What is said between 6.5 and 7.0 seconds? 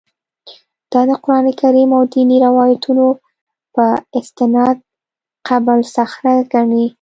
ګڼي.